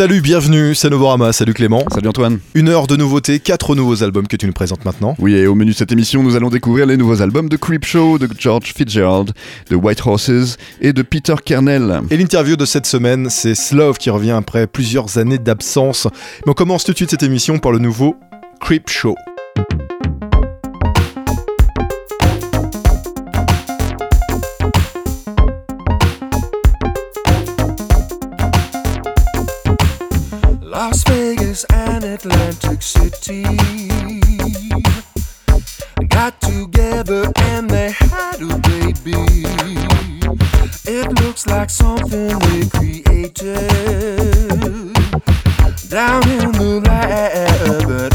[0.00, 1.84] Salut, bienvenue, c'est Novorama, salut Clément.
[1.92, 2.38] Salut Antoine.
[2.54, 5.14] Une heure de nouveautés, quatre nouveaux albums que tu nous présentes maintenant.
[5.18, 8.16] Oui, et au menu de cette émission, nous allons découvrir les nouveaux albums de Creepshow,
[8.16, 9.32] de George Fitzgerald,
[9.68, 12.00] de White Horses et de Peter Kernel.
[12.10, 16.08] Et l'interview de cette semaine, c'est Slove qui revient après plusieurs années d'absence.
[16.46, 18.16] Mais on commence tout de suite cette émission par le nouveau
[18.58, 19.14] Creepshow.
[19.14, 19.89] Show.
[33.30, 33.46] team
[36.08, 39.14] got together and they had a baby.
[40.84, 43.34] It looks like something they created
[45.88, 48.09] down in the lab.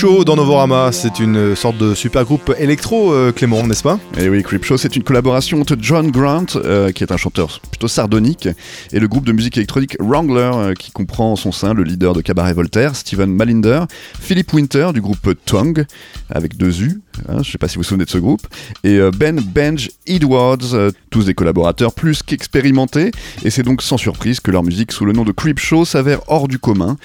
[0.00, 3.98] Creepshow dans Novorama, c'est une sorte de super groupe électro, euh, Clément, n'est-ce pas?
[4.16, 7.60] Et eh oui, Creepshow, c'est une collaboration entre John Grant, euh, qui est un chanteur
[7.70, 8.48] plutôt sardonique,
[8.92, 12.14] et le groupe de musique électronique Wrangler, euh, qui comprend en son sein le leader
[12.14, 13.82] de Cabaret Voltaire, Steven Malinder,
[14.18, 15.84] Philip Winter du groupe Tongue,
[16.30, 18.46] avec deux U, hein, je ne sais pas si vous vous souvenez de ce groupe,
[18.84, 23.10] et Ben Benj Edwards, tous des collaborateurs plus qu'expérimentés,
[23.44, 26.48] et c'est donc sans surprise que leur musique sous le nom de Creepshow s'avère hors
[26.48, 26.96] du commun.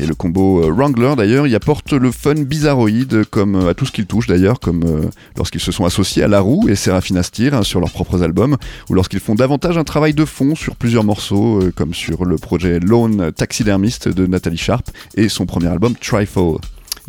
[0.00, 3.84] Et le combo euh, Wrangler d'ailleurs y apporte le fun bizarroïde comme euh, à tout
[3.84, 7.16] ce qu'ils touchent d'ailleurs, comme euh, lorsqu'ils se sont associés à La Roue et Seraphine
[7.16, 8.56] Astir hein, sur leurs propres albums,
[8.88, 12.78] ou lorsqu'ils font davantage un travail de fond sur plusieurs morceaux, comme sur le projet
[12.78, 16.58] Lone Taxidermist de Nathalie Sharp et son premier album Trifle.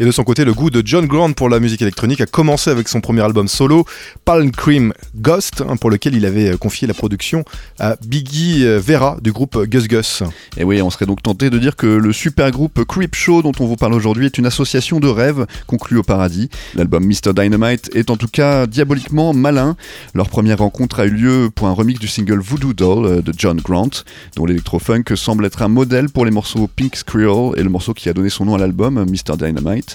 [0.01, 2.69] Et de son côté, le goût de John Grant pour la musique électronique a commencé
[2.69, 3.83] avec son premier album solo,
[4.23, 7.43] Palm Cream Ghost, hein, pour lequel il avait euh, confié la production
[7.79, 10.23] à Biggie euh, Vera du groupe Gus Gus.
[10.55, 13.51] Et oui, on serait donc tenté de dire que le super groupe Creep Show dont
[13.59, 16.49] on vous parle aujourd'hui est une association de rêves conclue au paradis.
[16.75, 17.33] L'album Mr.
[17.35, 19.75] Dynamite est en tout cas diaboliquement malin.
[20.13, 23.33] Leur première rencontre a eu lieu pour un remix du single Voodoo Doll euh, de
[23.37, 23.89] John Grant,
[24.37, 28.07] dont l'électrofunk semble être un modèle pour les morceaux Pink Squirrel et le morceau qui
[28.07, 29.35] a donné son nom à l'album, Mr.
[29.37, 29.88] Dynamite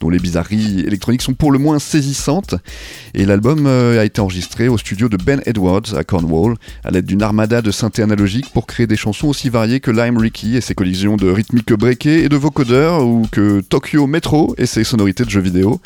[0.00, 2.54] dont les bizarreries électroniques sont pour le moins saisissantes.
[3.14, 7.06] Et l'album euh, a été enregistré au studio de Ben Edwards à Cornwall, à l'aide
[7.06, 10.60] d'une armada de synthé analogiques pour créer des chansons aussi variées que Lime Ricky et
[10.60, 15.24] ses collisions de rythmiques breakées et de vocodeurs, ou que Tokyo Metro et ses sonorités
[15.24, 15.80] de jeux vidéo.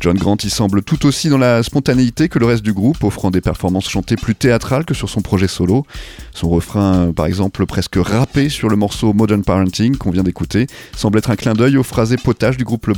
[0.00, 3.30] John Grant y semble tout aussi dans la spontanéité que le reste du groupe, offrant
[3.30, 5.86] des performances chantées plus théâtrales que sur son projet solo.
[6.32, 11.18] Son refrain, par exemple, presque rappé sur le morceau Modern Parenting qu'on vient d'écouter, semble
[11.18, 12.90] être un clin d'œil au phrasé potage du groupe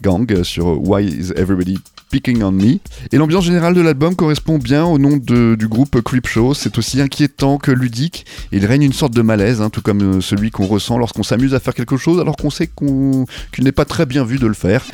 [0.00, 1.78] Gang sur Why Is Everybody
[2.12, 2.78] Picking on Me.
[3.10, 6.52] Et l'ambiance générale de l'album correspond bien au nom du groupe Creepshow.
[6.52, 8.26] C'est aussi inquiétant que ludique.
[8.52, 11.54] Il règne une sorte de malaise, hein, tout comme euh, celui qu'on ressent lorsqu'on s'amuse
[11.54, 14.52] à faire quelque chose alors qu'on sait qu'il n'est pas très bien vu de le
[14.54, 14.84] faire.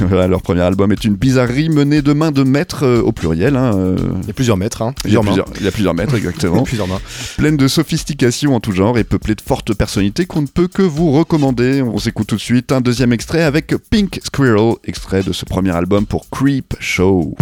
[0.00, 3.56] leur premier album est une bizarrerie menée de main de maître euh, au pluriel.
[3.56, 3.96] Hein, euh.
[4.22, 4.82] Il y a plusieurs maîtres.
[4.82, 6.62] Hein, il, y a plusieurs, il, y a plusieurs, maîtres, exactement.
[6.64, 7.00] plusieurs mains.
[7.36, 10.82] Pleine de sophistication en tout genre et peuplée de fortes personnalités qu'on ne peut que
[10.82, 11.82] vous recommander.
[11.82, 15.74] On s'écoute tout de suite un deuxième extrait avec Pink Squirrel, extrait de ce premier
[15.74, 17.34] album pour Creep Show.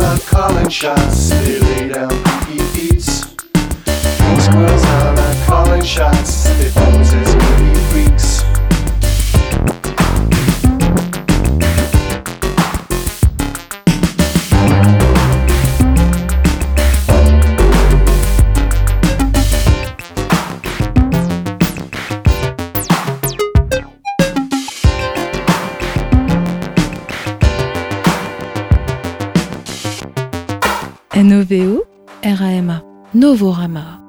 [0.00, 2.10] Mama calling shots, They lay down,
[2.48, 3.26] he eats.
[4.38, 7.39] Squirrels are calling shots, they pose as
[33.30, 33.99] Novorama.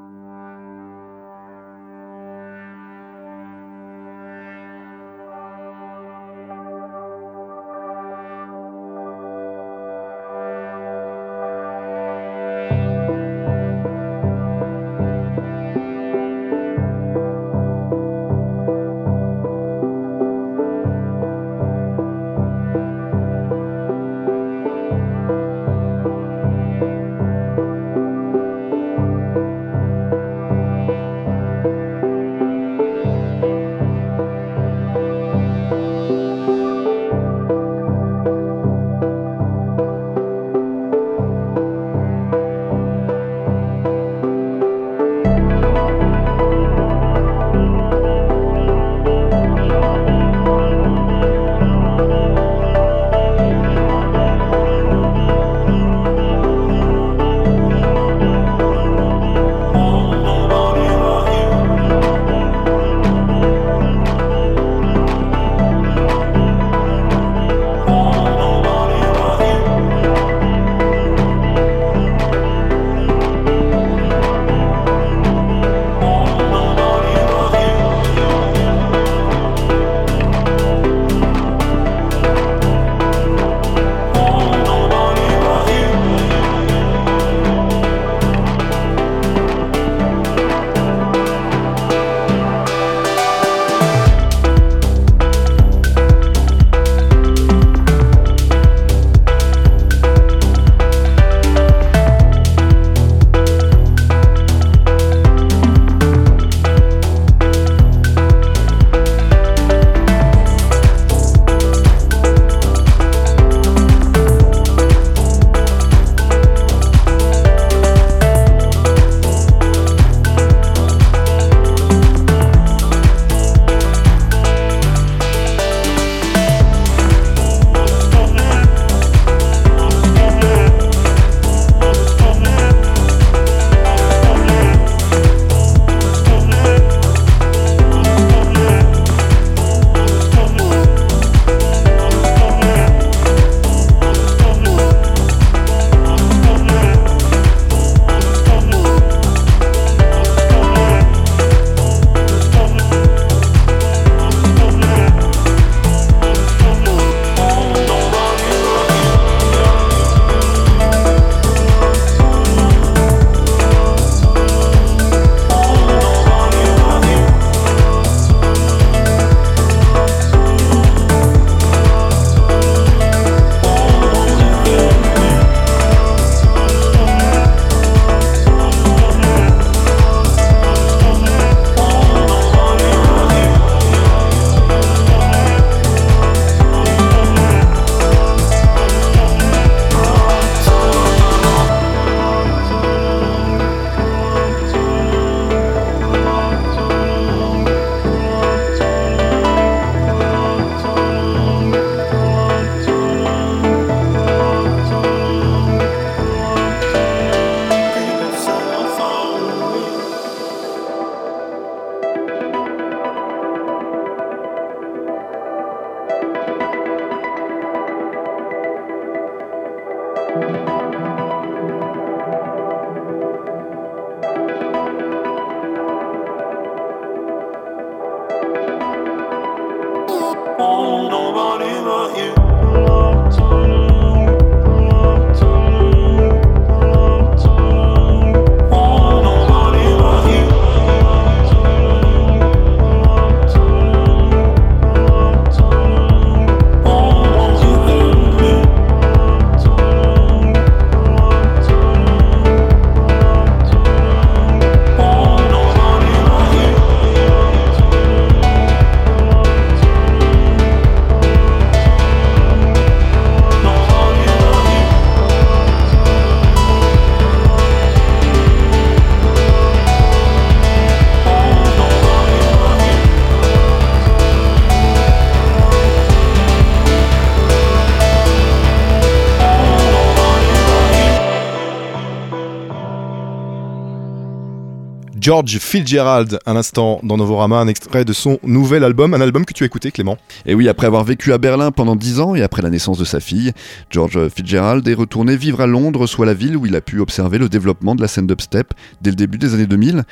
[285.21, 289.53] George Fitzgerald à l'instant dans Novorama, un extrait de son nouvel album, un album que
[289.53, 290.17] tu as écouté Clément.
[290.47, 293.05] Et oui, après avoir vécu à Berlin pendant 10 ans et après la naissance de
[293.05, 293.51] sa fille,
[293.91, 297.37] George Fitzgerald est retourné vivre à Londres, soit la ville où il a pu observer
[297.37, 298.73] le développement de la scène dubstep
[299.03, 300.05] dès le début des années 2000.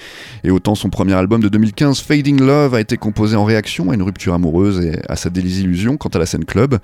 [0.44, 3.96] Et autant son premier album de 2015, Fading Love, a été composé en réaction à
[3.96, 6.78] une rupture amoureuse et à sa désillusion quant à la scène club, et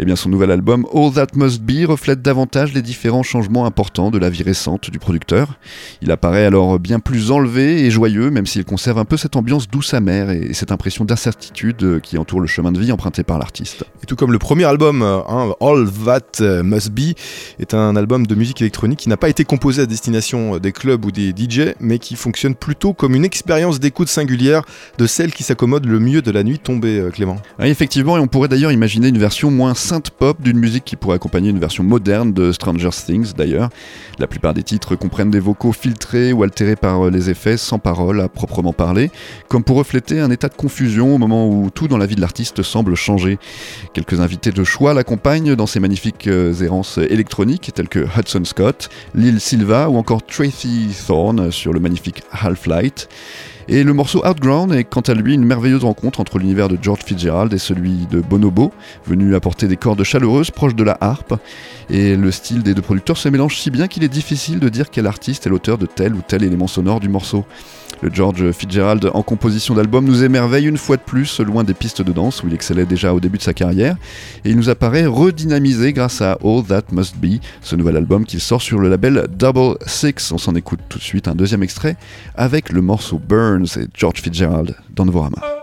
[0.00, 4.10] eh bien son nouvel album All That Must Be reflète davantage les différents changements importants
[4.10, 5.54] de la vie récente du producteur.
[6.02, 9.68] Il apparaît alors bien plus enlevé et joyeux, même s'il conserve un peu cette ambiance
[9.68, 13.84] douce amère et cette impression d'incertitude qui entoure le chemin de vie emprunté par l'artiste.
[14.02, 17.14] Et tout comme le premier album, hein, All That Must Be,
[17.58, 21.04] est un album de musique électronique qui n'a pas été composé à destination des clubs
[21.04, 24.62] ou des DJ, mais qui fonctionne plutôt comme une expérience d'écoute singulière
[24.98, 27.36] de celle qui s'accommode le mieux de la nuit tombée, euh, Clément.
[27.58, 30.96] Oui, effectivement, et on pourrait d'ailleurs imaginer une version moins synth pop d'une musique qui
[30.96, 33.70] pourrait accompagner une version moderne de Stranger Things d'ailleurs.
[34.18, 37.78] La plupart des titres comprennent des vocaux filtrés ou altérés par euh, les effets sans
[37.78, 39.10] parole à proprement parler,
[39.48, 42.20] comme pour refléter un état de confusion au moment où tout dans la vie de
[42.20, 43.38] l'artiste semble changer.
[43.92, 48.88] Quelques invités de choix l'accompagnent dans ces magnifiques euh, errances électroniques telles que Hudson Scott,
[49.14, 53.08] Lil Silva ou encore Tracy Thorne sur le magnifique Half-Light.
[53.72, 57.04] Et le morceau Outground est quant à lui une merveilleuse rencontre entre l'univers de George
[57.04, 58.72] Fitzgerald et celui de Bonobo,
[59.06, 61.34] venu apporter des cordes chaleureuses proches de la harpe.
[61.92, 64.90] Et le style des deux producteurs se mélange si bien qu'il est difficile de dire
[64.90, 67.44] quel artiste est l'auteur de tel ou tel élément sonore du morceau.
[68.00, 72.00] Le George Fitzgerald en composition d'album nous émerveille une fois de plus loin des pistes
[72.00, 73.96] de danse où il excellait déjà au début de sa carrière
[74.44, 78.40] et il nous apparaît redynamisé grâce à All That Must Be, ce nouvel album qu'il
[78.40, 80.30] sort sur le label Double Six.
[80.32, 81.96] On s'en écoute tout de suite un deuxième extrait
[82.36, 85.59] avec le morceau Burns et George Fitzgerald dans Novorama.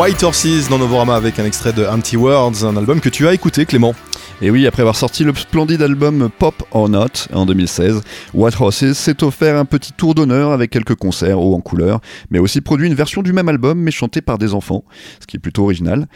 [0.00, 3.34] White Horses dans Novorama avec un extrait de Empty Words, un album que tu as
[3.34, 3.94] écouté Clément.
[4.42, 8.00] Et oui, après avoir sorti le splendide album Pop or Not en 2016,
[8.32, 12.00] White Horses s'est offert un petit tour d'honneur avec quelques concerts hauts en couleur,
[12.30, 14.82] mais aussi produit une version du même album mais chantée par des enfants,
[15.20, 16.06] ce qui est plutôt original.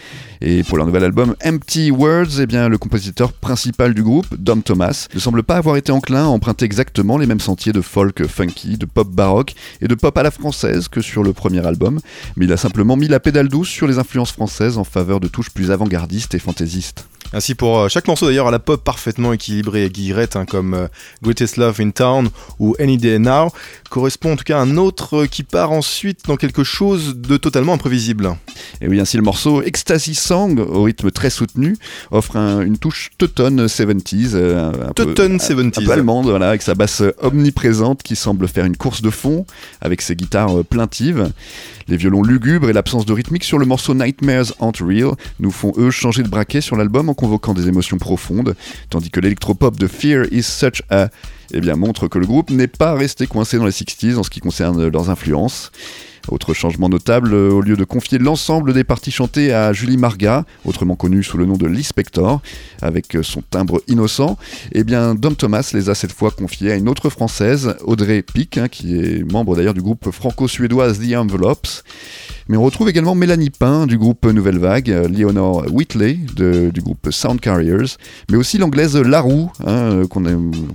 [0.41, 4.63] Et pour leur nouvel album Empty Words, eh bien, le compositeur principal du groupe, Dom
[4.63, 8.27] Thomas, ne semble pas avoir été enclin à emprunter exactement les mêmes sentiers de folk
[8.27, 12.01] funky, de pop baroque et de pop à la française que sur le premier album,
[12.37, 15.29] mais il a simplement mis la pédale douce sur les influences françaises en faveur de
[15.29, 17.07] touches plus avant-gardistes et fantaisistes.
[17.35, 20.73] Ainsi pour euh, chaque morceau d'ailleurs à la pop parfaitement équilibrée et guillerette hein, comme
[20.75, 20.87] euh,
[21.23, 22.29] Greatest Love in Town
[22.61, 23.51] ou Any Day Now
[23.91, 27.37] correspond en tout cas à un autre euh, qui part ensuite dans quelque chose de
[27.37, 28.37] totalement imprévisible.
[28.81, 31.77] Et oui, ainsi le morceau Ecstasy Song, au rythme très soutenu,
[32.11, 35.85] offre un- une touche teutonne 70s, euh, un, un peu- Teuton un 70s.
[35.85, 39.45] peu allemande, voilà, avec sa basse omniprésente qui semble faire une course de fond,
[39.81, 41.31] avec ses guitares plaintives.
[41.89, 45.73] Les violons lugubres et l'absence de rythmique sur le morceau Nightmares Aren't Real nous font
[45.77, 48.55] eux changer de braquet sur l'album en convoquant des émotions profondes,
[48.91, 51.09] tandis que l'électropop de Fear is such a
[51.53, 54.31] eh bien, montre que le groupe n'est pas resté coincé dans les 60s en ce
[54.31, 55.71] qui concerne leurs influences.
[56.29, 60.45] Autre changement notable, euh, au lieu de confier l'ensemble des parties chantées à Julie Marga,
[60.65, 62.41] autrement connue sous le nom de Lee Spector,
[62.81, 64.39] avec euh, son timbre innocent,
[64.73, 68.59] eh bien Dom Thomas les a cette fois confiées à une autre française, Audrey Pic,
[68.59, 71.83] hein, qui est membre d'ailleurs du groupe franco-suédois The Envelopes.
[72.49, 76.83] Mais on retrouve également Mélanie Pain du groupe Nouvelle Vague, euh, Leonore Whitley de- du
[76.83, 77.97] groupe Sound Carriers,
[78.31, 80.23] mais aussi l'anglaise Larue, hein, euh, qu'on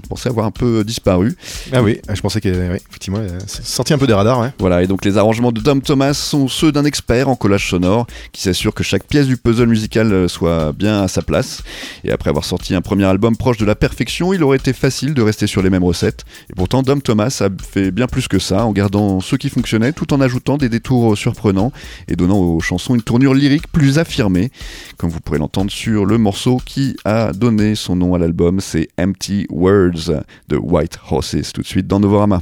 [0.09, 1.35] pensait avoir un peu disparu.
[1.71, 4.39] Ah oui, je pensais qu'elle oui, effectivement sortie un peu des radars.
[4.39, 4.49] Ouais.
[4.59, 8.07] Voilà, et donc les arrangements de Dom Thomas sont ceux d'un expert en collage sonore
[8.31, 11.61] qui s'assure que chaque pièce du puzzle musical euh, soit bien à sa place.
[12.03, 15.13] Et après avoir sorti un premier album proche de la perfection, il aurait été facile
[15.13, 16.25] de rester sur les mêmes recettes.
[16.49, 19.91] Et pourtant, Dom Thomas a fait bien plus que ça en gardant ce qui fonctionnait
[19.93, 21.58] tout en ajoutant des détours surprenants
[22.07, 24.51] et donnant aux chansons une tournure lyrique plus affirmée.
[24.97, 28.87] Comme vous pourrez l'entendre sur le morceau qui a donné son nom à l'album, c'est
[28.99, 32.41] Empty Words de White Horses, tout de suite dans Novorama.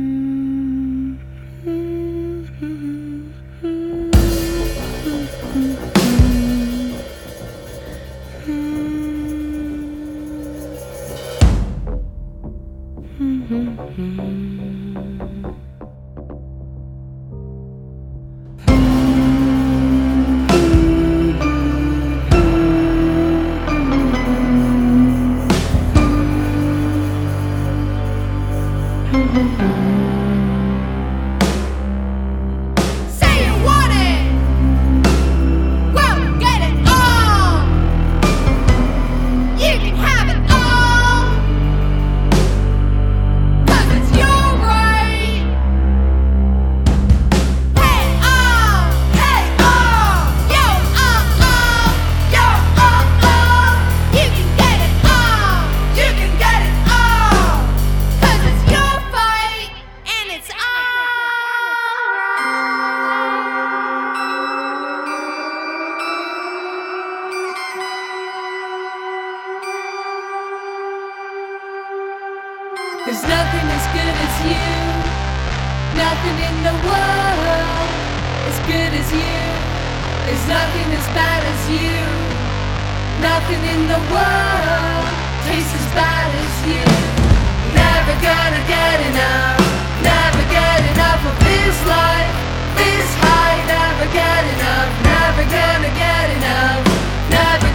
[95.51, 96.83] gonna get enough.
[97.29, 97.70] Never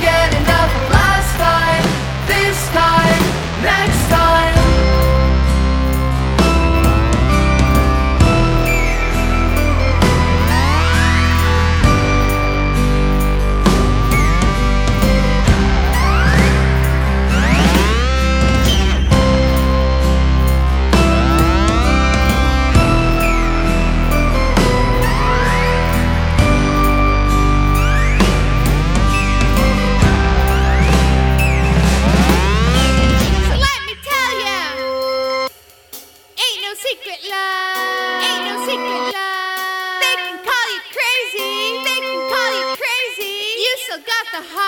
[44.37, 44.66] the heart,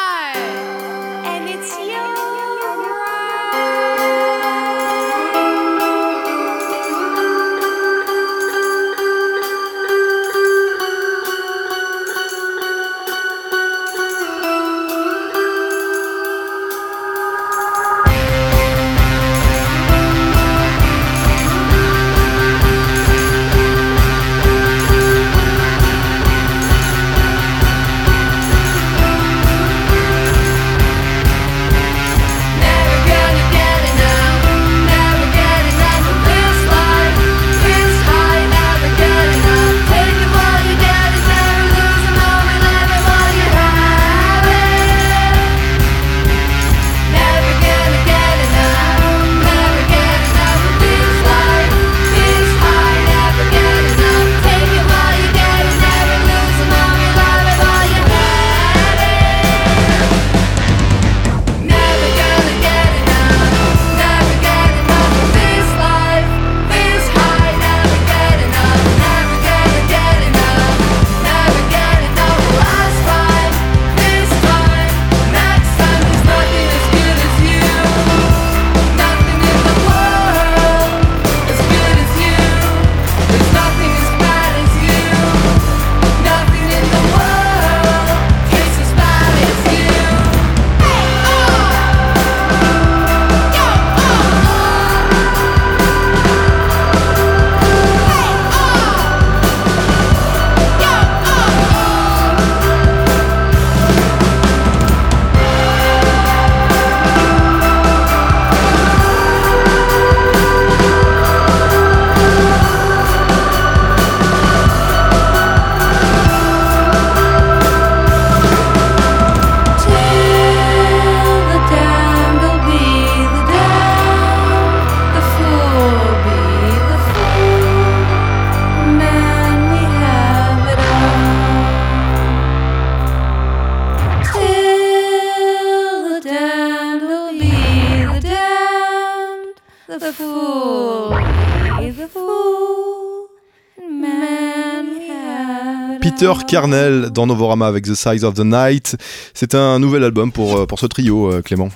[146.37, 148.97] Peter dans Novorama avec The Size of the Night.
[149.35, 151.71] C'est un nouvel album pour, euh, pour ce trio, euh, Clément.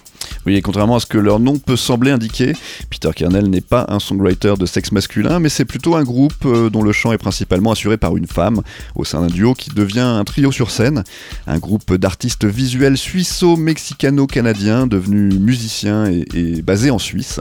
[0.46, 2.54] Oui, et contrairement à ce que leur nom peut sembler indiquer,
[2.90, 6.68] Peter Kernel n'est pas un songwriter de sexe masculin, mais c'est plutôt un groupe euh,
[6.68, 8.62] dont le chant est principalement assuré par une femme,
[8.94, 11.04] au sein d'un duo qui devient un trio sur scène.
[11.46, 17.40] Un groupe d'artistes visuels suisso-mexicano-canadiens devenus musiciens et, et basés en Suisse.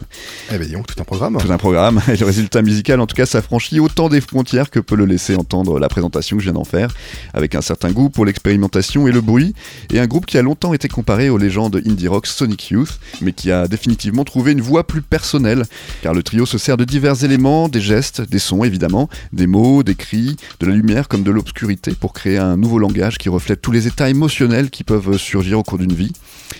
[0.51, 1.37] Eh ben, disons, tout un programme.
[1.37, 4.79] Tout un programme, et le résultat musical en tout cas s'affranchit autant des frontières que
[4.79, 6.93] peut le laisser entendre la présentation que je viens d'en faire,
[7.33, 9.55] avec un certain goût pour l'expérimentation et le bruit,
[9.91, 12.90] et un groupe qui a longtemps été comparé aux légendes indie rock Sonic Youth,
[13.21, 15.65] mais qui a définitivement trouvé une voix plus personnelle,
[16.01, 19.83] car le trio se sert de divers éléments, des gestes, des sons évidemment, des mots,
[19.83, 23.61] des cris, de la lumière comme de l'obscurité pour créer un nouveau langage qui reflète
[23.61, 26.13] tous les états émotionnels qui peuvent surgir au cours d'une vie.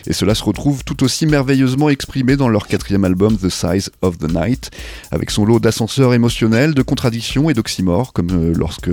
[0.08, 4.18] Et cela se retrouve tout aussi merveilleusement exprimé dans leur quatrième album The Size of
[4.18, 4.72] the Night,
[5.12, 8.92] avec son lot d'ascenseurs émotionnels, de contradictions et d'oxymores, comme euh, lorsque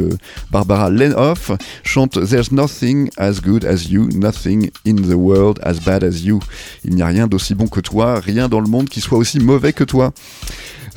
[0.51, 6.05] Barbara Lenhoff chante There's nothing as good as you, nothing in the world as bad
[6.05, 6.41] as you.
[6.85, 9.39] Il n'y a rien d'aussi bon que toi, rien dans le monde qui soit aussi
[9.39, 10.13] mauvais que toi.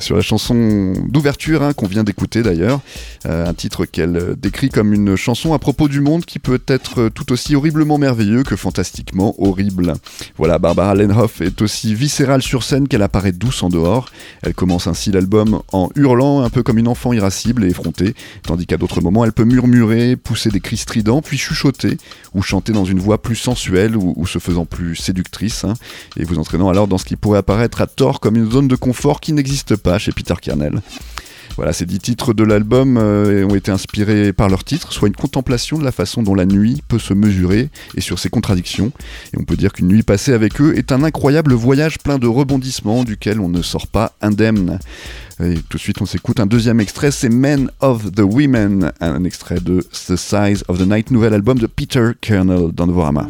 [0.02, 2.80] Sur la chanson d'ouverture hein, qu'on vient d'écouter d'ailleurs,
[3.26, 6.60] Euh, un titre qu'elle euh, décrit comme une chanson à propos du monde qui peut
[6.66, 9.94] être euh, tout aussi horriblement merveilleux que fantastiquement horrible.
[10.36, 14.08] Voilà, Barbara Lenhoff est aussi viscérale sur scène qu'elle apparaît douce en dehors.
[14.42, 18.66] Elle commence ainsi l'album en hurlant un peu comme une enfant irascible et effrontée, tandis
[18.66, 21.98] qu'à d'autres moments elle peut murmurer, pousser des cris stridents, puis chuchoter
[22.34, 25.74] ou chanter dans une voix plus sensuelle ou, se faisant plus séductrice, hein,
[26.16, 28.76] et vous entraînant alors dans ce qui pourrait apparaître à tort comme une zone de
[28.76, 30.80] confort qui n'existe pas chez Peter Kernel.
[31.56, 35.14] Voilà, ces dix titres de l'album euh, ont été inspirés par leur titre, soit une
[35.14, 38.90] contemplation de la façon dont la nuit peut se mesurer et sur ses contradictions.
[39.34, 42.26] Et on peut dire qu'une nuit passée avec eux est un incroyable voyage plein de
[42.26, 44.78] rebondissements duquel on ne sort pas indemne.
[45.42, 49.24] Et tout de suite, on s'écoute un deuxième extrait, c'est Men of the Women, un
[49.24, 53.28] extrait de The Size of the Night, nouvel album de Peter Kernel dans Novorama.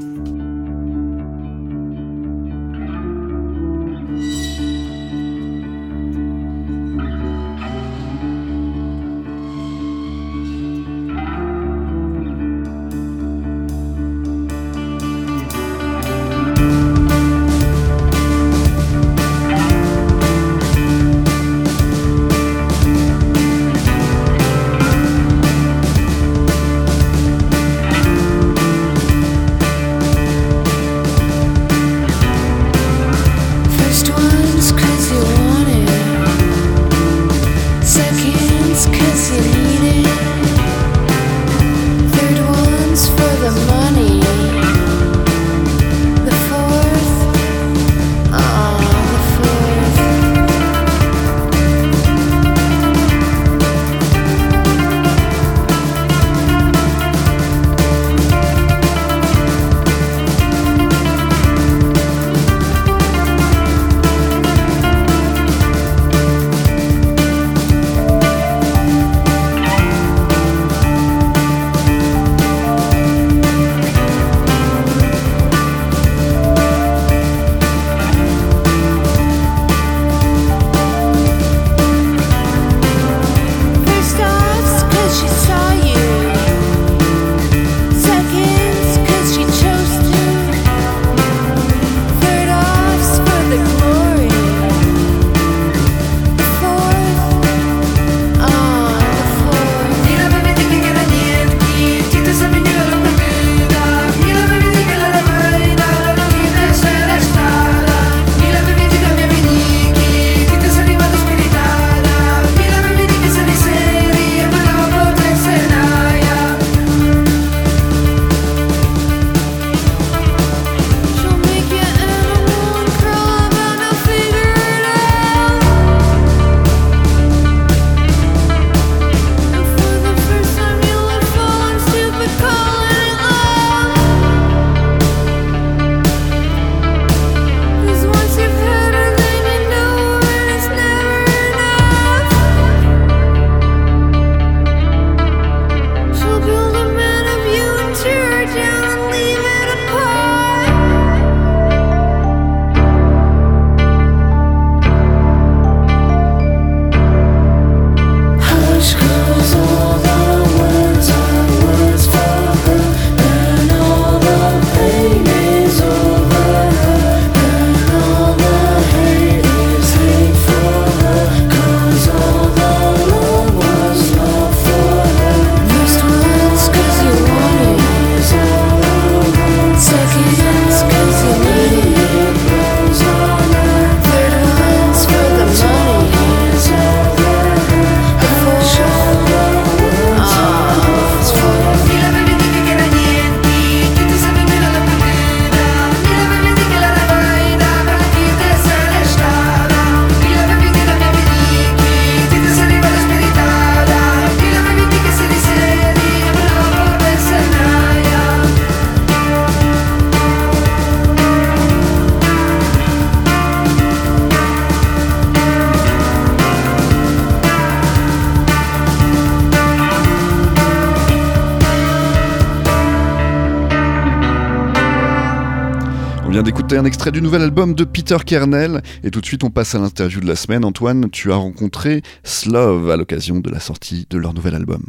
[226.73, 229.79] Un extrait du nouvel album de Peter Kernel et tout de suite on passe à
[229.79, 230.65] l'interview de la semaine.
[230.65, 234.83] Antoine, tu as rencontré Slove à l'occasion de la sortie de leur nouvel album.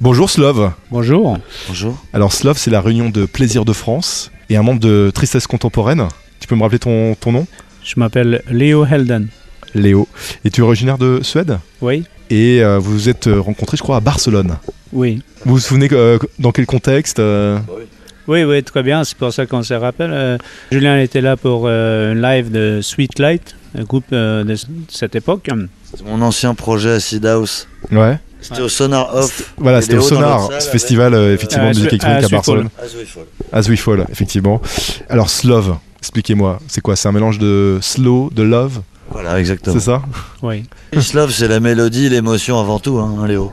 [0.00, 0.70] Bonjour Slove.
[0.90, 1.36] Bonjour.
[1.68, 2.02] Bonjour.
[2.12, 6.06] Alors Slove, c'est la réunion de Plaisir de France et un membre de Tristesse Contemporaine.
[6.40, 7.46] Tu peux me rappeler ton, ton nom?
[7.82, 9.28] Je m'appelle Léo Helden.
[9.74, 10.06] Léo.
[10.44, 11.58] Et tu es originaire de Suède?
[11.82, 14.56] Oui, Et euh, vous vous êtes rencontrés, je crois, à Barcelone.
[14.92, 15.22] oui.
[15.44, 17.82] Vous vous souvenez euh, dans quel contexte euh, Oui,
[18.26, 19.04] oui, très bien.
[19.04, 20.10] C'est pour ça qu'on se rappelle.
[20.12, 20.38] Euh,
[20.72, 24.56] Julien était là pour euh, un live de Sweet Light, un groupe euh, de
[24.88, 25.48] cette époque.
[25.94, 27.68] C'est mon ancien projet Acid House.
[27.92, 28.18] Ouais.
[28.40, 29.54] C'était au Sonar Off.
[29.56, 32.36] Voilà, c'était au Sonar, ce festival euh, effectivement Euh, de musique à électronique à Zwiefel.
[32.36, 32.68] Barcelone.
[32.82, 33.24] As we fall.
[33.52, 34.60] As We Fall, effectivement.
[35.08, 36.94] Alors, Slove, expliquez-moi, c'est quoi?
[36.96, 39.74] C'est un mélange de slow, de love, Voilà, exactement.
[39.74, 40.02] c'est ça
[40.42, 43.52] Oui, Peace Love, c'est la mélodie, l'émotion avant tout, hein, Léo.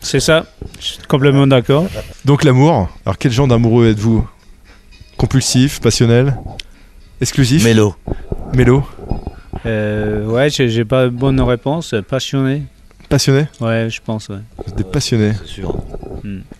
[0.00, 0.46] c'est ça.
[0.80, 1.86] Je suis complètement d'accord.
[2.24, 2.88] Donc, l'amour.
[3.04, 4.26] Alors, quel genre d'amoureux êtes-vous?
[5.16, 6.36] Compulsif, passionnel?
[7.20, 7.64] Exclusif?
[7.64, 7.94] Mélo.
[8.54, 8.84] Mélo
[9.64, 11.94] Euh, ouais, j'ai j'ai pas de bonne réponse.
[12.08, 12.62] Passionné.
[13.08, 13.46] Passionné?
[13.60, 14.28] Ouais, je pense.
[14.28, 14.36] Ouais.
[14.58, 15.32] Vous êtes des passionnés.
[15.44, 15.76] C'est sûr.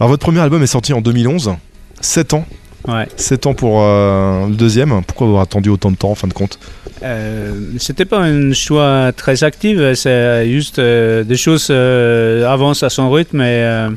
[0.01, 1.55] Alors, votre premier album est sorti en 2011.
[2.01, 2.47] 7 ans.
[2.89, 3.09] Ouais.
[3.17, 5.03] 7 ans pour euh, le deuxième.
[5.05, 6.59] Pourquoi avoir attendu autant de temps en fin de compte?
[7.03, 9.79] Euh, C'était pas un choix très actif.
[9.95, 13.91] C'est juste euh, des choses euh, avancent à son rythme et, euh,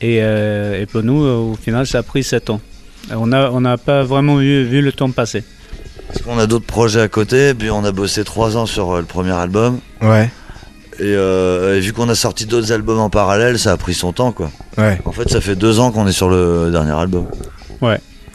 [0.00, 2.60] et, euh, et pour nous, au final, ça a pris 7 ans.
[3.10, 5.42] On n'a on n'a pas vraiment vu, vu le temps passer.
[6.08, 9.00] Parce qu'on a d'autres projets à côté, puis on a bossé trois ans sur euh,
[9.00, 9.78] le premier album.
[10.00, 10.30] Ouais.
[10.98, 14.12] Et, euh, et vu qu'on a sorti d'autres albums en parallèle, ça a pris son
[14.12, 14.50] temps, quoi.
[14.78, 15.00] Ouais.
[15.06, 17.26] En fait, ça fait deux ans qu'on est sur le dernier album.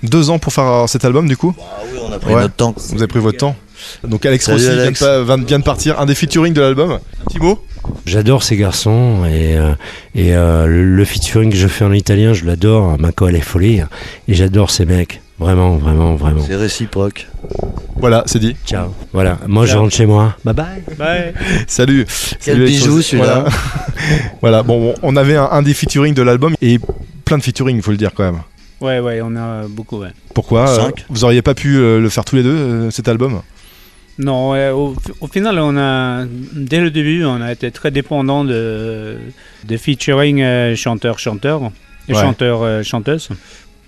[0.10, 2.42] Deux ans pour faire cet album, du coup Ah oui, on a pris Ouais.
[2.42, 2.74] notre temps.
[2.90, 3.56] Vous avez pris votre temps.
[4.04, 5.04] Donc Alex Salut, Rossi vient de, Alex.
[5.04, 7.00] vient de- vient de partir, un des featuring de l'album.
[7.30, 7.64] Timo
[8.06, 9.72] J'adore ces garçons et, euh,
[10.16, 12.98] et euh, le, featuring que je fais en italien, je l'adore.
[13.00, 13.82] Ma colle est folie
[14.28, 15.22] et j'adore ces mecs.
[15.40, 16.42] Vraiment, vraiment, vraiment.
[16.46, 17.28] C'est réciproque.
[17.98, 18.56] Voilà, c'est dit.
[18.66, 18.88] Ciao.
[19.14, 20.36] Voilà, moi je rentre chez moi.
[20.44, 20.66] Bye bye.
[20.98, 21.34] Bye.
[21.68, 22.06] Salut.
[22.44, 23.46] Quel Salut, bijou, celui-là.
[24.42, 24.64] Voilà.
[24.68, 26.80] Bon, on avait un, un des featuring de l'album et
[27.26, 28.42] plein de featuring, il faut le dire quand même.
[28.82, 30.00] Ouais, ouais, on a beaucoup.
[30.02, 30.10] Ouais.
[30.34, 31.06] Pourquoi euh, Cinq.
[31.10, 33.42] Vous auriez pas pu euh, le faire tous les deux, euh, cet album?
[34.20, 38.44] Non, ouais, au, au final, on a, dès le début, on a été très dépendant
[38.44, 39.18] de,
[39.68, 41.72] de featuring euh, chanteur-chanteur
[42.08, 42.22] et Ouais.
[42.22, 43.30] chanteur-chanteuse.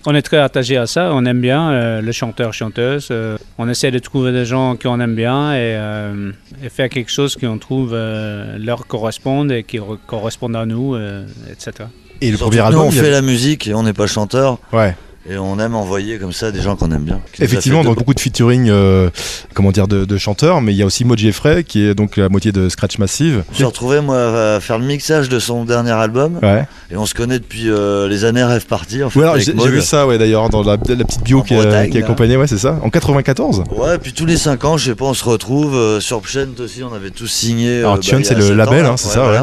[0.06, 3.08] On est très attaché à ça, on aime bien euh, le chanteur-chanteuse.
[3.10, 6.32] euh, on essaie de trouver des gens qu'on aime bien et, euh,
[6.64, 10.94] et faire quelque chose qu'on trouve euh, leur corresponde et qui re- corresponde à nous,
[10.94, 11.88] euh, etc.
[12.20, 13.92] Et le Surtout premier que nous, album on fait avait- la musique et on n'est
[13.92, 14.58] pas chanteur.
[14.72, 14.94] Ouais.
[15.28, 17.20] Et on aime envoyer comme ça des gens qu'on aime bien.
[17.40, 19.10] Effectivement, donc de- beaucoup de featuring, euh,
[19.52, 22.16] comment dire, de, de chanteurs, mais il y a aussi Moji Effray, qui est donc
[22.16, 23.44] la moitié de Scratch Massive.
[23.48, 26.64] Je me suis retrouvé moi à faire le mixage de son dernier album Ouais.
[26.90, 29.20] et on se connaît depuis euh, les années rêve parties en fait.
[29.20, 31.98] Ouais, j'ai vu ça, ouais, d'ailleurs, dans la, la petite bio En qui, Bretagne, qui
[31.98, 32.78] accompagnait, ouais, c'est ça.
[32.82, 36.00] En 94 Ouais, puis tous les 5 ans, je sais pas, on se retrouve euh,
[36.00, 37.80] sur Pchent aussi, on avait tous signé.
[37.80, 39.38] Alors, bah, c'est le label, hein, c'est ça, ouais.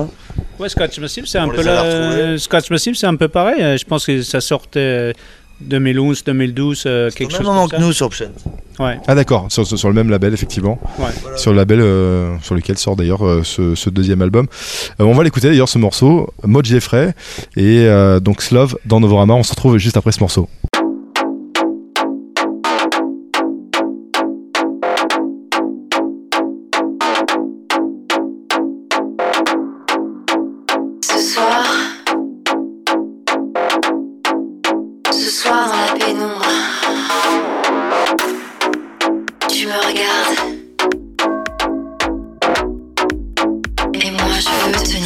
[0.60, 2.38] Ouais, Scratch Massive, c'est un On peu la...
[2.40, 3.78] Scratch Massive, c'est un peu pareil.
[3.78, 5.14] Je pense que ça sortait
[5.62, 7.82] 2011, 2012, euh, quelque Au chose même moment comme que ça.
[7.88, 8.24] nous sur Pchent.
[8.80, 9.00] Ouais.
[9.08, 11.06] Ah d'accord, sur, sur- sur le même label effectivement, Ouais.
[11.36, 14.46] sur le label euh, sur lequel sort d'ailleurs euh, ce, ce deuxième album.
[15.00, 17.16] Euh, on va l'écouter d'ailleurs ce morceau, Mod Jeffrey
[17.56, 19.34] et euh, donc Slove dans Novorama.
[19.34, 20.48] On se retrouve juste après ce morceau.
[44.68, 44.97] Moi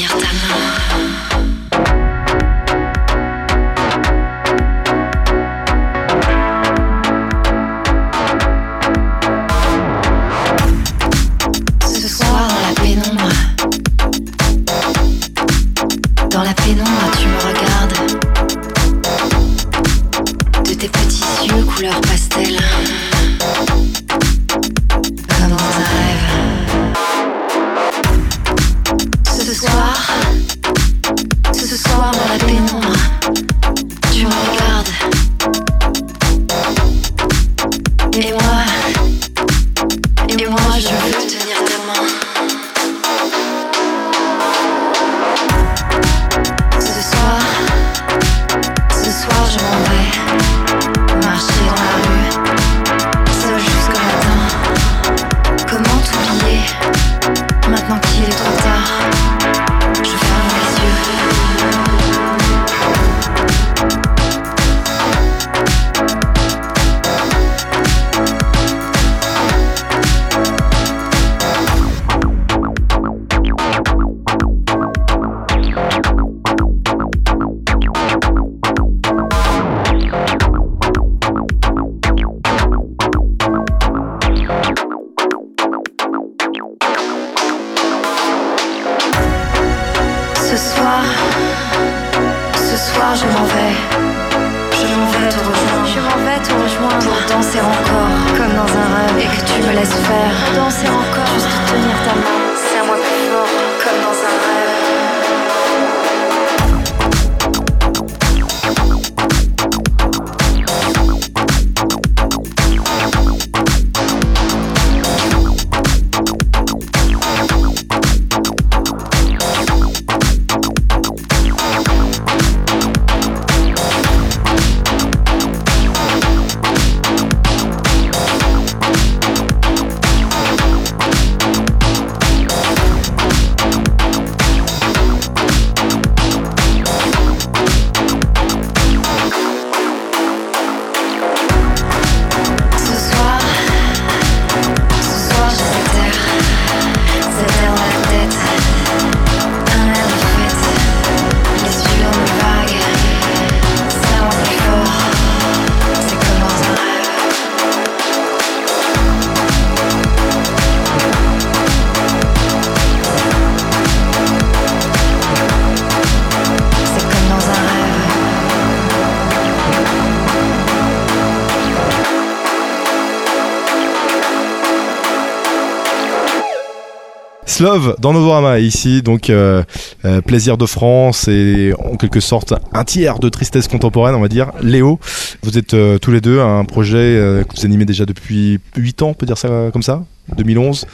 [177.62, 179.62] Slove dans Novorama ici, donc euh,
[180.04, 184.30] euh, plaisir de France et en quelque sorte un tiers de tristesse contemporaine, on va
[184.30, 184.52] dire.
[184.64, 185.00] Léo,
[185.44, 189.04] vous êtes euh, tous les deux à un projet que vous animez déjà depuis 8
[189.04, 190.04] ans, on peut dire ça comme ça
[190.36, 190.88] 2011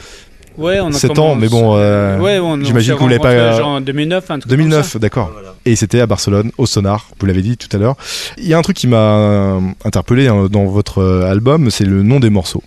[0.58, 3.30] Ouais, on a 7 ans, mais bon, euh, Ouais, j'imagine que vous l'avez pas.
[3.30, 4.98] rencontrés genre en 2009, un truc comme 2009, ça.
[4.98, 5.32] d'accord.
[5.64, 7.96] Et c'était à Barcelone, au Sonar, vous l'avez dit tout à l'heure.
[8.36, 12.20] Il y a un truc qui m'a interpellé hein, dans votre album, c'est le nom
[12.20, 12.62] des morceaux.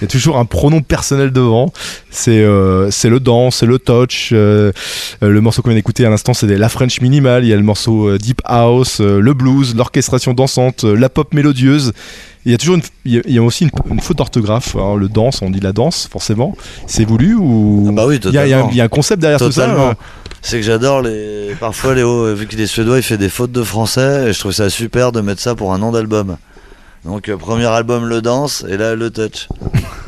[0.00, 1.72] Il y a toujours un pronom personnel devant.
[2.10, 4.30] C'est euh, c'est le dance, c'est le touch.
[4.32, 4.72] euh,
[5.22, 7.44] euh, le morceau qu'on vient d'écouter à l'instant, c'est la French minimal.
[7.44, 11.92] Il y a le morceau deep house, le blues, l'orchestration dansante, la pop mélodieuse.
[12.46, 14.76] Il y a toujours une, il y a, aussi une, une faute d'orthographe.
[14.76, 16.54] hein, le danse, on dit la danse, forcément.
[16.86, 18.70] C'est voulu ou Ah bah oui, il y, a, il y a un- totalement.
[18.72, 19.76] il y a un concept derrière tout Totalement.
[19.76, 19.90] ça.
[19.90, 19.94] euh,
[20.42, 21.54] C'est que j'adore les.
[21.58, 24.52] Parfois, Léo, vu qu'il est suédois, il fait des fautes de français et je trouve
[24.52, 26.36] ça super de mettre ça pour un nom d'album.
[27.06, 29.48] Donc, euh, premier album, le danse et là, le touch.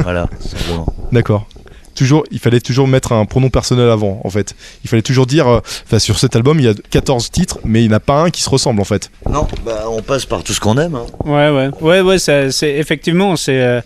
[0.01, 0.86] Voilà, simplement.
[1.12, 1.47] D'accord.
[1.94, 4.55] Toujours, il fallait toujours mettre un pronom personnel avant, en fait.
[4.84, 7.82] Il fallait toujours dire, euh, enfin, sur cet album, il y a 14 titres, mais
[7.82, 9.11] il n'y en a pas un qui se ressemble, en fait.
[9.30, 10.94] Non, bah, on passe par tout ce qu'on aime.
[10.94, 11.07] hein.
[11.24, 13.80] Ouais, ouais, ouais, ouais, c'est c'est- effectivement, c'est euh,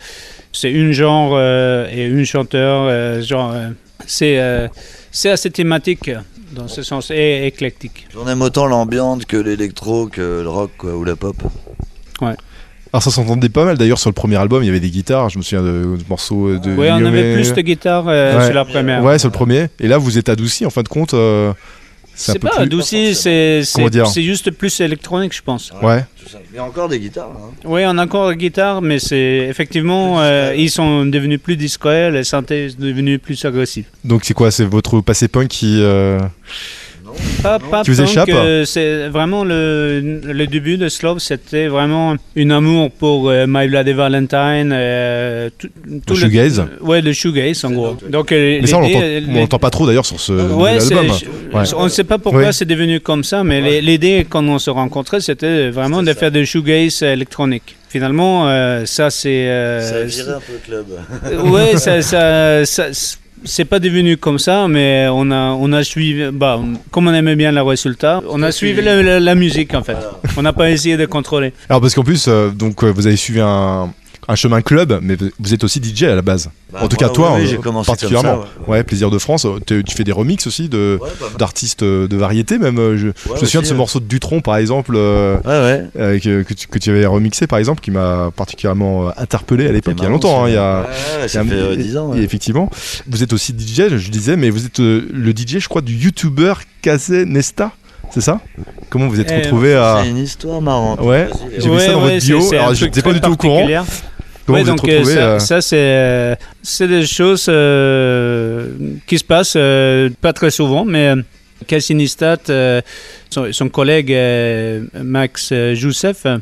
[0.52, 3.68] c'est une genre euh, et une chanteur, euh, genre, euh,
[4.08, 4.66] c'est euh,
[5.12, 6.10] c'est assez thématique
[6.50, 8.08] dans ce sens et éclectique.
[8.12, 11.36] J'en aime autant l'ambiance que l'électro, que le rock quoi, ou la pop.
[12.92, 15.28] Alors, ça s'entendait pas mal, d'ailleurs, sur le premier album, il y avait des guitares,
[15.30, 16.74] je me souviens de, de morceaux de.
[16.74, 18.44] Ouais, on avait plus de guitare euh, Ouais.
[18.46, 19.02] sur la première.
[19.04, 19.66] Ouais, c'est le premier.
[19.78, 21.14] Et là, vous êtes adouci, en fin de compte.
[21.14, 21.52] euh,
[22.16, 23.62] c'est un C'est peu pas plus- adouci, c'est
[24.22, 25.72] juste plus électronique, je pense.
[25.82, 26.04] Ouais.
[26.52, 27.30] Il y a encore des guitares.
[27.34, 27.50] hein.
[27.64, 32.10] Oui, on a encore la guitare, mais c'est effectivement, euh, ils sont devenus plus discrets,
[32.10, 33.86] les synthés sont devenus plus agressifs.
[34.04, 34.50] Donc, c'est quoi?
[34.50, 35.80] C'est votre passé punk qui.
[37.42, 41.68] Pas, pas Qui vous punk, échappe euh, C'est vraiment le, le début de Slove, c'était
[41.68, 45.68] vraiment une amour pour euh, My Bloody Valentine, euh, tout,
[46.06, 46.64] tout Le shoegaze?
[46.80, 47.96] Ouais, le shoegaze en gros.
[48.08, 48.82] Donc, euh, Mais ça, on
[49.34, 51.06] l'entend- pas trop, d'ailleurs, sur ce Ouais, album.
[51.54, 51.62] Ouais.
[51.76, 52.52] On ne sait pas pourquoi Oui.
[52.52, 56.44] c'est devenu comme ça, mais l'idée quand on se rencontrait, c'était vraiment de faire des
[56.44, 57.76] shoegaze électroniques.
[57.88, 59.48] Finalement, euh, ça c'est.
[59.48, 61.50] euh, Ça a viré un peu le club.
[61.52, 66.30] ouais, ça, ça, ça- c'est pas devenu comme ça, mais on a, on a suivi,
[66.32, 66.60] bah,
[66.90, 69.96] comme on aimait bien le résultat, on a suivi la, la- la musique en fait.
[70.36, 71.52] On n'a pas essayé de contrôler.
[71.68, 73.92] Alors, parce qu'en plus, euh, donc, euh, vous avez suivi un.
[74.28, 76.50] Un chemin club, mais vous êtes aussi DJ à la base.
[76.72, 78.42] Bah, en tout moi, cas, toi, oui, oui, euh, comme particulièrement.
[78.42, 78.84] ça, ouais.
[78.84, 79.44] Plaisir de France.
[79.44, 81.08] euh, tu tu fais des remixes aussi de Ouais,
[81.38, 82.76] d'artistes euh, de variété même.
[82.76, 83.76] Je, je me aussi, souviens de ce ouais.
[83.78, 85.84] morceau de Dutron par exemple, euh, Ouais, ouais.
[85.98, 89.72] euh, que, que tu, que tu avais remixé par exemple, qui m'a particulièrement interpellé à
[89.72, 89.94] l'époque.
[89.98, 90.50] Il y a longtemps, hein, ça.
[90.50, 90.80] il y a.
[90.82, 90.92] Ouais, ouais,
[91.22, 92.14] il y ça a- fait euh, 10 ans.
[92.14, 92.22] et ouais.
[92.24, 92.70] effectivement,
[93.08, 95.94] vous êtes aussi DJ, je disais, mais vous êtes euh, le DJ, je crois, du
[95.94, 96.52] YouTuber
[96.82, 97.72] Kaze Nesta,
[98.12, 98.40] c'est ça?
[98.90, 101.00] Comment vous êtes Eh, retrouvé à C'est une histoire marrante.
[101.00, 101.28] Ouais.
[101.58, 103.66] J'ai vu ça dans votre c'est- bio, alors j'étais pas du tout au courant.
[104.50, 104.56] Particulier.
[104.56, 108.68] Comment Ouais, donc euh, retrouvé ça, euh, ça, c'est euh, c'est des choses euh,
[109.06, 111.22] qui se passent euh, pas très souvent, mais euh,
[112.50, 112.80] euh,
[113.30, 116.38] son, son collègue euh, Max euh, Joussef, euh,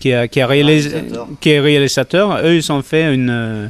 [0.00, 1.28] qui, a, qui, a réalisé, Réalisateur.
[1.40, 3.66] qui est réalisateur, eux ils ont fait une, euh,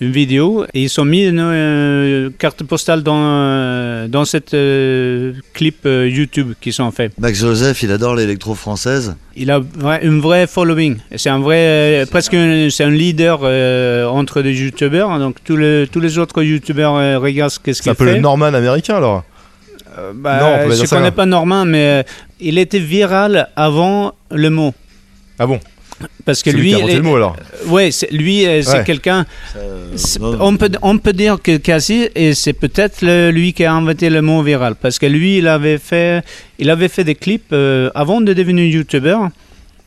[0.00, 5.32] une vidéo et ils ont mis une euh, carte postale dans, euh, dans cette euh,
[5.54, 7.10] clip euh, YouTube qu'ils ont fait.
[7.18, 9.16] Max Joseph, il adore l'électro française.
[9.34, 9.60] Il a
[10.02, 10.98] une vraie following.
[11.16, 15.18] C'est un vrai, presque, un- c'est un leader euh, entre les youtubeurs.
[15.18, 18.10] Donc tous les tous les autres youtubeurs euh, regardent ce qu'est-ce C'est un qu'il peu
[18.10, 18.14] fait.
[18.16, 19.24] le Norman américain alors
[19.98, 21.12] Euh, bah, Non, on peut pas je ça, connais hein.
[21.12, 22.02] pas Normand, mais euh,
[22.40, 24.72] il était viral avant le mot.
[25.40, 25.58] Ah bon?
[26.24, 27.36] Parce que lui lui, mot, alors.
[27.66, 28.84] Ouais, c'est- lui, euh, c'est Ouais.
[28.84, 29.24] quelqu'un.
[29.56, 29.96] Euh,
[30.40, 34.22] On peut, on peut dire que quasi, et c'est peut-être lui qui a inventé le
[34.22, 36.22] mot viral, parce que lui, il avait fait,
[36.58, 39.30] il avait fait des clips euh, avant de devenir youtubeur.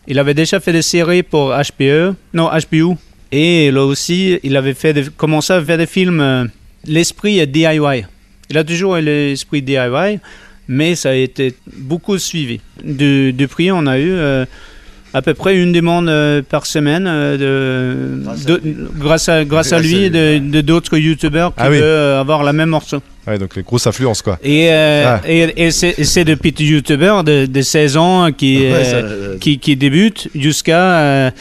[0.07, 2.97] Il avait déjà fait des séries pour HBE, non HBO,
[3.31, 6.19] et là aussi, il avait fait des- commencé à faire des films.
[6.19, 6.45] euh,
[6.87, 8.05] L'esprit est DIY.
[8.49, 10.19] Il a toujours eu l'esprit DIY,
[10.67, 12.59] mais ça a été beaucoup suivi.
[12.83, 14.45] De- depuis, on a eu euh,
[15.13, 18.75] à peu près une demande euh, par semaine euh, de, Grâce à de- lui.
[18.97, 20.39] grâce à, grâce à Grâce à lui, de ouais.
[20.39, 21.75] de d'autres youtubeurs qui Ah oui.
[21.77, 23.01] veulent euh, avoir la même morceau.
[23.27, 24.39] Ouais, donc les grosses influences, quoi.
[24.43, 25.21] Et, euh, Ah.
[25.27, 28.95] et, et c'est c'est des petits youtubeurs de, de 16 ans qui, Ouais, euh, ça,
[28.97, 31.31] euh, qui, qui débutent jusqu'à euh,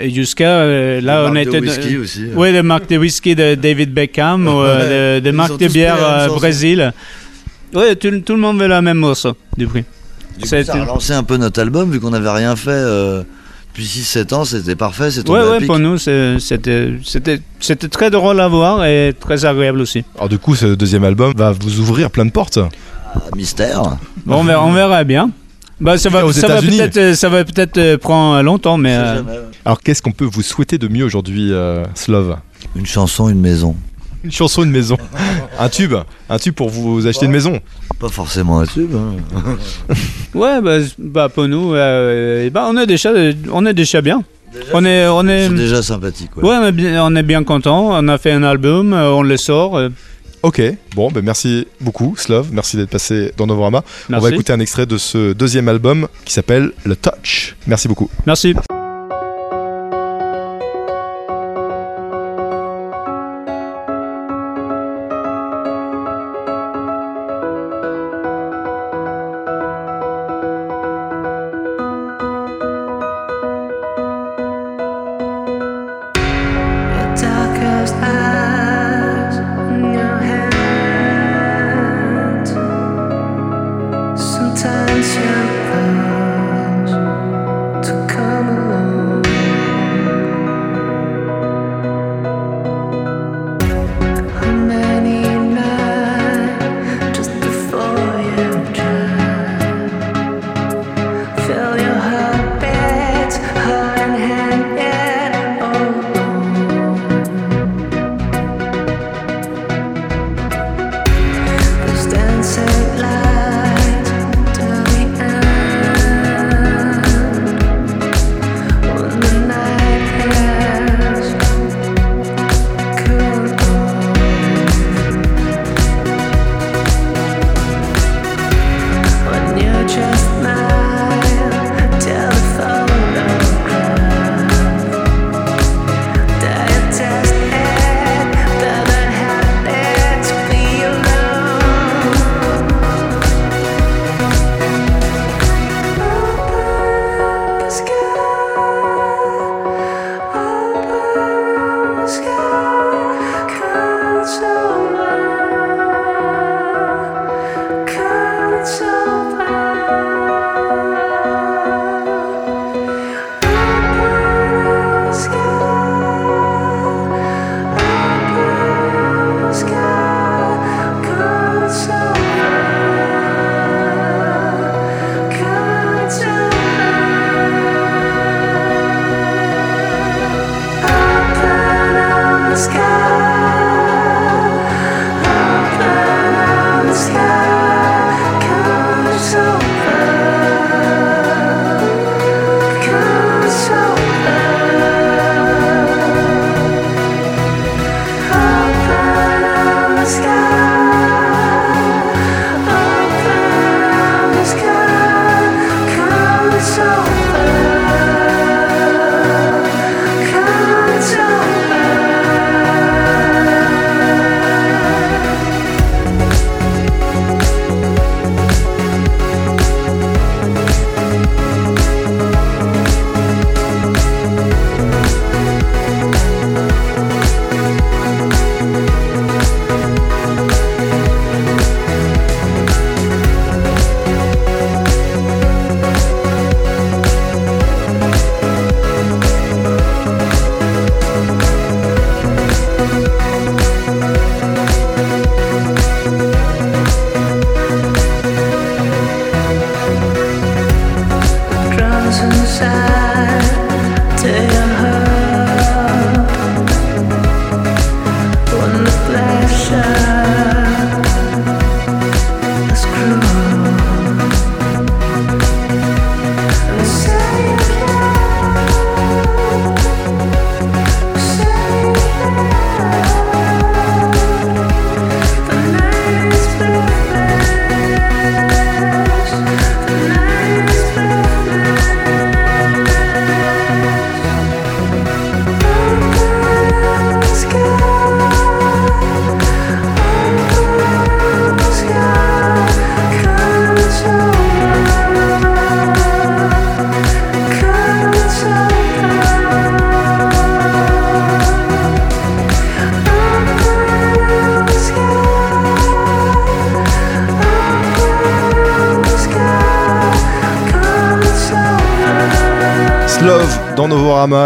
[0.00, 2.26] jusqu'à euh, là on de était whisky aussi.
[2.34, 5.96] oui des marques de whisky de David Beckham ou euh, de- marques ont de bière
[6.00, 6.36] euh, chanson.
[6.36, 6.92] Brésil
[7.74, 9.82] ouais tout, tout le monde veut la même morceau du prix
[10.38, 12.30] Du coup, Ça a ça a été- relancé un peu notre album, vu qu'on n'avait
[12.30, 13.22] rien fait euh,
[13.70, 16.36] depuis 6-7 ans, c'était parfait, c'est tombé ouais ouais pour nous c'était
[17.04, 21.04] c'était c'était très drôle à voir et très agréable aussi Alors, du coup, ce deuxième
[21.04, 22.58] album va vous ouvrir plein de portes.
[23.14, 23.82] Ah, Mystère.
[24.26, 25.30] Bon, on verra, on verra bien
[25.80, 28.96] bah, ça va, Aux ça va peut-être euh, ça va peut-être euh, prendre longtemps mais
[28.96, 29.22] euh.
[29.64, 32.36] Alors, qu'est-ce qu'on peut vous souhaiter de mieux aujourd'hui, euh, Slove
[32.74, 33.76] Une chanson, une maison.
[34.24, 34.96] Une chanson, une maison.
[35.58, 35.94] un tube.
[36.28, 37.60] Un tube pour vous acheter une maison.
[38.00, 38.94] Pas forcément un tube.
[38.94, 39.16] hein.
[40.34, 43.12] Ouais, bah, bah, pour nous, euh, eh ben, on est déjà,
[43.52, 44.22] on est déjà bien.
[44.72, 46.36] on est, on est, C'est déjà sympathique.
[46.36, 46.42] Ouais.
[46.44, 47.90] ouais, on est bien, on est bien content.
[47.92, 49.76] On a fait un album, euh, on le sort.
[49.76, 49.88] euh,
[50.44, 50.62] Ok,
[50.94, 52.50] bon, ben merci beaucoup, Slove.
[52.52, 53.78] Merci d'être passé dans Novorama.
[54.08, 54.24] On Merci.
[54.28, 57.56] va écouter un extrait de ce deuxième album qui s'appelle Le Touch.
[57.66, 58.08] Merci beaucoup.
[58.24, 58.54] Merci.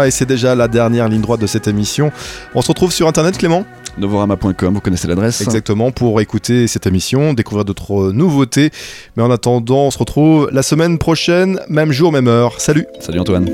[0.03, 2.11] Novorama et c'est déjà la dernière ligne droite de cette émission.
[2.55, 3.65] On se retrouve sur internet Clément
[3.97, 8.71] Novorama.com, vous connaissez l'adresse Exactement, pour écouter cette émission, découvrir d'autres nouveautés.
[9.15, 12.59] Mais en attendant, on se retrouve la semaine prochaine, même jour, même heure.
[12.59, 13.49] Salut Salut Antoine.